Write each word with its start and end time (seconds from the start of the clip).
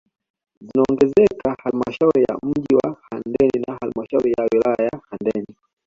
Zinaongezeka 0.65 1.55
halmashauri 1.63 2.23
ya 2.23 2.37
mji 2.43 2.75
wa 2.83 2.97
Handeni 3.11 3.65
na 3.67 3.77
halmashauri 3.81 4.31
ya 4.37 4.43
wilaya 4.53 4.89
ya 4.93 5.01
Handeni 5.09 5.47